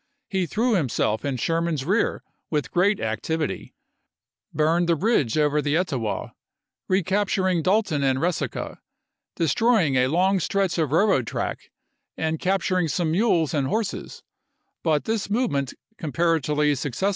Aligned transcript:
He 0.27 0.39
p 0.39 0.45
ws.' 0.45 0.49
threw 0.49 0.73
himself 0.73 1.23
in 1.23 1.37
Sherman's 1.37 1.85
rear 1.85 2.23
with 2.49 2.71
great 2.71 2.99
ac 2.99 3.17
tivity; 3.21 3.73
burned 4.51 4.89
the 4.89 4.95
bridge 4.95 5.37
over 5.37 5.61
the 5.61 5.77
Etowah; 5.77 6.33
recap 6.89 7.27
turing 7.27 7.61
Dalton 7.61 8.01
and 8.01 8.17
Eesaca, 8.17 8.79
destroying 9.35 9.97
a 9.97 10.07
long 10.07 10.39
stretch 10.39 10.79
of 10.79 10.91
railroad 10.91 11.27
track, 11.27 11.69
and 12.17 12.39
capturing 12.39 12.87
some 12.87 13.11
mules 13.11 13.53
and 13.53 13.67
horses; 13.67 14.23
but 14.81 15.03
this 15.05 15.29
movement, 15.29 15.75
comparatively 15.99 16.73
success 16.73 17.05
ibid. 17.05 17.09